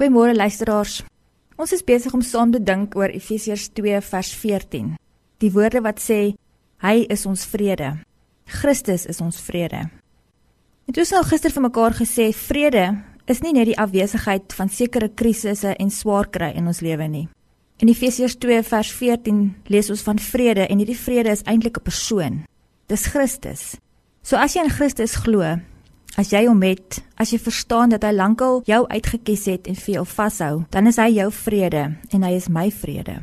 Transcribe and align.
Goeiemôre 0.00 0.32
luisteraars. 0.32 1.02
Ons 1.60 1.74
is 1.76 1.82
besig 1.84 2.14
om 2.16 2.22
saam 2.24 2.48
te 2.54 2.58
dink 2.64 2.94
oor 2.96 3.12
Efesiërs 3.12 3.66
2 3.76 3.98
vers 4.00 4.30
14. 4.32 4.94
Die 5.44 5.50
woorde 5.52 5.82
wat 5.84 5.98
sê 6.00 6.20
hy 6.80 7.02
is 7.12 7.26
ons 7.28 7.42
vrede. 7.44 7.90
Christus 8.48 9.04
is 9.04 9.20
ons 9.20 9.36
vrede. 9.44 9.82
Het 10.88 11.02
ons 11.04 11.12
nou 11.12 11.20
gister 11.28 11.52
vir 11.52 11.66
mekaar 11.66 11.98
gesê 11.98 12.30
vrede 12.32 12.86
is 13.28 13.44
nie 13.44 13.52
net 13.52 13.68
die 13.68 13.76
afwesigheid 13.76 14.56
van 14.56 14.72
sekere 14.72 15.10
krisisse 15.12 15.74
en 15.76 15.92
swaar 15.92 16.32
kry 16.32 16.54
in 16.56 16.72
ons 16.72 16.80
lewe 16.80 17.04
nie. 17.04 17.26
In 17.84 17.92
Efesiërs 17.92 18.38
2 18.40 18.64
vers 18.72 18.96
14 19.02 19.44
lees 19.68 19.92
ons 19.92 20.06
van 20.08 20.24
vrede 20.30 20.64
en 20.64 20.80
hierdie 20.80 20.96
vrede 20.96 21.36
is 21.36 21.44
eintlik 21.44 21.76
'n 21.76 21.84
persoon. 21.84 22.44
Dis 22.88 23.04
Christus. 23.12 23.76
So 24.22 24.40
as 24.40 24.56
jy 24.56 24.64
in 24.64 24.72
Christus 24.72 25.20
glo, 25.20 25.60
As 26.20 26.28
jy 26.34 26.42
hom 26.44 26.60
het, 26.66 26.98
as 27.16 27.30
jy 27.32 27.38
verstaan 27.40 27.94
dat 27.94 28.02
hy 28.04 28.10
lankal 28.12 28.58
jou 28.68 28.82
uitgekies 28.90 29.46
het 29.48 29.68
en 29.70 29.76
vir 29.78 29.94
jou 29.94 30.02
vashou, 30.04 30.54
dan 30.68 30.90
is 30.90 30.98
hy 31.00 31.14
jou 31.14 31.30
vrede 31.32 31.84
en 32.12 32.26
hy 32.26 32.32
is 32.36 32.48
my 32.52 32.66
vrede. 32.68 33.14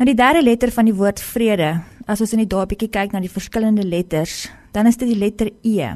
Nou 0.00 0.06
die 0.08 0.16
derde 0.18 0.40
letter 0.42 0.72
van 0.74 0.88
die 0.88 0.96
woord 0.96 1.22
vrede, 1.22 1.68
as 2.10 2.24
ons 2.24 2.32
in 2.34 2.42
die 2.42 2.48
daar 2.50 2.66
bietjie 2.66 2.88
kyk 2.90 3.14
na 3.14 3.20
die 3.22 3.30
verskillende 3.30 3.84
letters, 3.86 4.48
dan 4.74 4.90
is 4.90 4.98
dit 4.98 5.12
die 5.12 5.20
letter 5.20 5.52
E. 5.62 5.92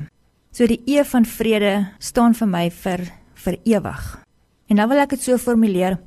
So 0.55 0.71
die 0.71 0.79
E 0.87 1.03
van 1.09 1.27
vrede 1.27 1.73
staan 1.99 2.37
vir 2.39 2.51
my 2.53 2.69
vir 2.85 3.03
vir 3.43 3.59
ewig. 3.67 4.07
En 4.71 4.79
nou 4.79 4.87
wil 4.93 5.03
ek 5.03 5.17
dit 5.17 5.27
so 5.27 5.41
formuleer. 5.43 5.99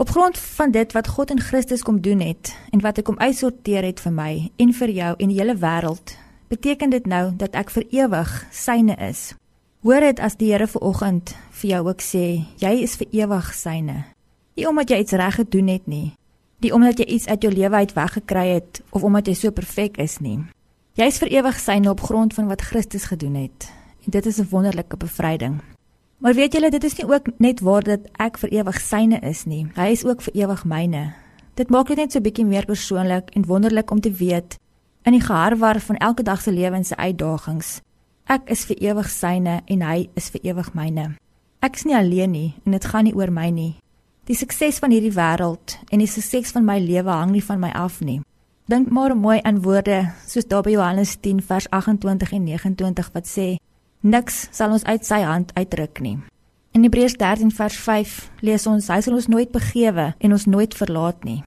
Op 0.00 0.08
grond 0.08 0.40
van 0.56 0.72
dit 0.72 0.96
wat 0.96 1.12
God 1.18 1.36
in 1.36 1.44
Christus 1.50 1.84
kom 1.84 2.00
doen 2.00 2.24
het 2.24 2.54
en 2.72 2.80
wat 2.80 2.96
hy 2.96 3.04
kom 3.04 3.20
uitsorteer 3.20 3.84
het 3.90 4.00
vir 4.00 4.16
my 4.16 4.32
en 4.56 4.72
vir 4.72 4.96
jou 4.96 5.12
en 5.18 5.28
die 5.28 5.38
hele 5.42 5.58
wêreld, 5.60 6.16
beteken 6.48 6.96
dit 6.96 7.04
nou 7.04 7.26
dat 7.36 7.60
ek 7.60 7.76
vir 7.76 7.88
ewig 7.92 8.36
syne 8.56 8.96
is. 8.96 9.34
Hoor 9.82 9.98
dit 9.98 10.20
as 10.22 10.36
die 10.38 10.52
Here 10.52 10.68
vanoggend 10.70 11.32
vir 11.58 11.68
jou 11.72 11.78
ook 11.88 12.02
sê, 12.06 12.26
jy 12.62 12.70
is 12.84 12.92
vir 13.00 13.08
ewig 13.24 13.48
syne. 13.58 13.96
Nie 14.54 14.68
omdat 14.70 14.92
jy 14.92 15.00
iets 15.02 15.16
reg 15.18 15.40
gedoen 15.40 15.72
het 15.72 15.88
nie, 15.90 16.12
nie 16.62 16.70
omdat 16.70 17.02
jy 17.02 17.08
iets 17.16 17.26
uit 17.26 17.42
jou 17.42 17.50
lewe 17.50 17.80
uit 17.82 17.94
weggekry 17.96 18.44
het 18.52 18.78
of 18.94 19.02
omdat 19.02 19.26
jy 19.26 19.34
so 19.40 19.50
perfek 19.50 19.98
is 19.98 20.20
nie. 20.22 20.36
Jy 20.94 21.10
is 21.10 21.18
vir 21.18 21.34
ewig 21.34 21.58
syne 21.58 21.90
op 21.90 22.06
grond 22.06 22.38
van 22.38 22.46
wat 22.46 22.62
Christus 22.62 23.08
gedoen 23.10 23.34
het. 23.40 23.66
En 24.06 24.14
dit 24.14 24.26
is 24.26 24.38
'n 24.38 24.46
wonderlike 24.54 24.96
bevryding. 24.96 25.58
Maar 26.18 26.34
weet 26.34 26.52
julle, 26.52 26.70
dit 26.70 26.84
is 26.84 26.96
nie 26.96 27.08
ook 27.10 27.26
net 27.38 27.60
waar 27.60 27.82
dat 27.82 28.00
ek 28.18 28.38
vir 28.38 28.50
ewig 28.50 28.80
syne 28.80 29.18
is 29.20 29.44
nie. 29.44 29.66
Hy 29.74 29.90
is 29.90 30.04
ook 30.04 30.22
vir 30.22 30.34
ewig 30.34 30.64
myne. 30.64 31.14
Dit 31.54 31.70
maak 31.70 31.88
dit 31.88 31.96
net 31.96 32.12
so 32.12 32.20
bietjie 32.20 32.46
meer 32.46 32.64
persoonlik 32.64 33.30
en 33.34 33.46
wonderlik 33.46 33.90
om 33.90 34.00
te 34.00 34.12
weet 34.12 34.58
in 35.02 35.12
die 35.12 35.20
geharwar 35.20 35.80
van 35.80 35.96
elke 35.96 36.22
dag 36.22 36.40
se 36.40 36.52
lewens 36.52 36.88
se 36.88 36.96
uitdagings 36.96 37.82
Ek 38.30 38.46
is 38.46 38.62
vir 38.68 38.78
ewig 38.78 39.08
syne 39.10 39.60
en 39.66 39.80
hy 39.82 40.08
is 40.14 40.28
vir 40.30 40.44
ewig 40.52 40.68
myne. 40.78 41.16
Ek 41.62 41.74
is 41.78 41.86
nie 41.86 41.96
alleen 41.98 42.30
nie 42.30 42.50
en 42.64 42.76
dit 42.76 42.84
gaan 42.86 43.04
nie 43.08 43.14
oor 43.18 43.30
my 43.34 43.48
nie. 43.50 43.72
Die 44.30 44.36
sukses 44.38 44.78
van 44.78 44.94
hierdie 44.94 45.14
wêreld 45.14 45.76
en 45.90 45.98
die 45.98 46.10
sukses 46.10 46.54
van 46.54 46.66
my 46.66 46.78
lewe 46.78 47.10
hang 47.10 47.32
nie 47.34 47.42
van 47.42 47.58
my 47.62 47.72
af 47.74 48.00
nie. 48.00 48.20
Dink 48.70 48.92
maar 48.94 49.16
mooi 49.18 49.40
aan 49.42 49.62
woorde 49.64 50.12
soos 50.26 50.46
daar 50.46 50.62
by 50.62 50.76
Johannes 50.76 51.16
10 51.18 51.42
vers 51.42 51.66
28 51.70 52.32
en 52.32 52.44
29 52.46 53.10
wat 53.12 53.26
sê: 53.26 53.56
Niks 54.02 54.46
sal 54.54 54.70
ons 54.70 54.86
uit 54.86 55.06
sy 55.06 55.20
hand 55.26 55.50
uitruk 55.58 56.00
nie. 56.00 56.18
In 56.72 56.86
Hebreërs 56.86 57.18
13 57.18 57.50
vers 57.50 57.76
5 57.76 58.30
lees 58.40 58.66
ons: 58.66 58.88
Hy 58.88 59.00
sal 59.02 59.18
ons 59.18 59.28
nooit 59.28 59.50
begewe 59.50 60.12
en 60.18 60.32
ons 60.32 60.46
nooit 60.46 60.74
verlaat 60.74 61.24
nie. 61.26 61.42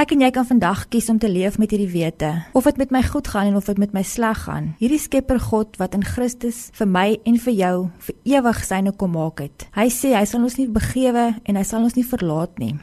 Ek 0.00 0.14
en 0.14 0.22
jy 0.24 0.30
kan 0.32 0.46
vandag 0.48 0.86
kies 0.88 1.10
om 1.12 1.18
te 1.20 1.28
leef 1.28 1.58
met 1.60 1.74
hierdie 1.74 1.90
wete, 1.92 2.28
of 2.56 2.64
dit 2.64 2.78
met 2.80 2.92
my 2.94 3.02
goed 3.04 3.26
gaan 3.28 3.50
en 3.50 3.56
of 3.58 3.66
dit 3.68 3.76
met 3.76 3.90
my 3.92 4.00
sleg 4.00 4.38
gaan. 4.46 4.70
Hierdie 4.80 4.96
Skepper 4.96 5.36
God 5.44 5.74
wat 5.76 5.92
in 5.92 6.06
Christus 6.08 6.70
vir 6.78 6.86
my 6.88 7.08
en 7.28 7.34
vir 7.36 7.52
jou 7.58 7.72
vir 8.06 8.14
ewig 8.38 8.62
syne 8.64 8.94
kom 8.96 9.12
maak 9.12 9.42
het. 9.44 9.66
Hy 9.76 9.90
sê 9.92 10.14
hy 10.16 10.22
sal 10.24 10.46
ons 10.46 10.54
nie 10.56 10.70
begewe 10.72 11.24
en 11.44 11.58
hy 11.60 11.64
sal 11.68 11.84
ons 11.84 11.98
nie 11.98 12.04
verlaat 12.08 12.56
nie. 12.62 12.78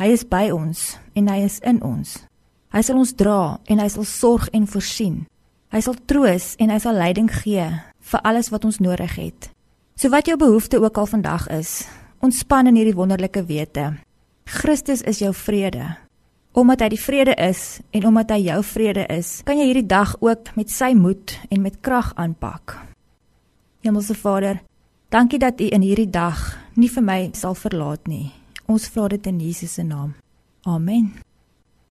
Hy 0.00 0.08
is 0.14 0.24
by 0.24 0.46
ons 0.54 0.94
en 1.12 1.28
hy 1.28 1.42
is 1.44 1.58
in 1.60 1.82
ons. 1.84 2.14
Hy 2.72 2.80
sal 2.88 3.02
ons 3.02 3.12
dra 3.20 3.58
en 3.68 3.82
hy 3.84 3.88
sal 3.92 4.08
sorg 4.08 4.46
en 4.56 4.64
voorsien. 4.64 5.18
Hy 5.76 5.82
sal 5.84 5.98
troos 6.08 6.54
en 6.56 6.72
hy 6.72 6.78
sal 6.80 6.96
leiding 6.96 7.28
gee 7.42 7.66
vir 8.12 8.24
alles 8.24 8.48
wat 8.48 8.64
ons 8.64 8.80
nodig 8.80 9.18
het. 9.20 9.50
So 10.00 10.08
wat 10.08 10.24
jou 10.24 10.38
behoefte 10.40 10.80
ook 10.80 10.96
al 10.96 11.10
vandag 11.10 11.50
is, 11.52 11.82
ontspan 12.24 12.72
in 12.72 12.80
hierdie 12.80 12.96
wonderlike 12.96 13.44
wete. 13.44 13.90
Christus 14.48 15.04
is 15.04 15.20
jou 15.20 15.34
vrede. 15.36 15.90
Omdat 16.52 16.82
hy 16.84 16.88
die 16.92 17.00
vrede 17.00 17.32
is 17.40 17.80
en 17.96 18.06
omdat 18.06 18.34
hy 18.34 18.42
jou 18.50 18.58
vrede 18.74 19.06
is, 19.08 19.40
kan 19.48 19.56
jy 19.56 19.70
hierdie 19.70 19.88
dag 19.88 20.12
ook 20.20 20.52
met 20.58 20.68
sy 20.68 20.90
moed 20.92 21.32
en 21.48 21.64
met 21.64 21.80
krag 21.80 22.12
aanpak. 22.20 22.76
Hemelse 23.80 24.14
Vader, 24.14 24.60
dankie 25.08 25.40
dat 25.40 25.60
U 25.64 25.70
in 25.72 25.80
hierdie 25.80 26.10
dag 26.12 26.44
nie 26.76 26.92
vir 26.92 27.08
my 27.08 27.18
sal 27.32 27.56
verlaat 27.56 28.04
nie. 28.04 28.34
Ons 28.68 28.92
vra 28.92 29.08
dit 29.08 29.32
in 29.32 29.40
Jesus 29.40 29.80
se 29.80 29.82
naam. 29.82 30.12
Amen. 30.68 31.21